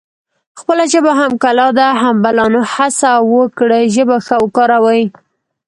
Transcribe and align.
خپله 0.59 0.83
ژبه 0.93 1.11
هم 1.19 1.31
کلا 1.43 1.67
ده 1.77 1.87
هم 2.01 2.15
بلا 2.23 2.45
نو 2.53 2.61
هسه 2.75 3.11
وکړی 3.35 3.83
ژبه 3.95 4.15
ښه 4.25 4.35
وکاروي 4.43 5.03